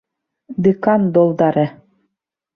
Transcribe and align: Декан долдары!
Декан 0.67 1.05
долдары! 1.19 1.67